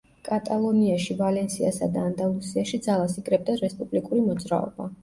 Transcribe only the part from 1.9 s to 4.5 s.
და ანდალუსიაში ძალას იკრებდა რესპუბლიკური